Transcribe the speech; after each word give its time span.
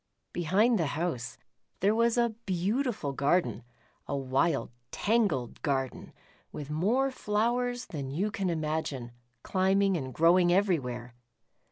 Behind 0.33 0.79
the 0.79 0.87
house 0.97 1.37
there 1.79 1.93
was 1.93 2.17
a 2.17 2.33
beautiful 2.47 3.13
garden, 3.13 3.61
a 4.07 4.17
wild 4.17 4.71
tangled 4.89 5.61
garden, 5.61 6.11
with 6.51 6.71
more 6.71 7.11
flowers 7.11 7.85
than 7.85 8.09
you 8.09 8.31
can 8.31 8.49
imagine, 8.49 9.11
climbing 9.43 9.95
and 9.95 10.11
growing 10.11 10.51
everywhere. 10.51 11.13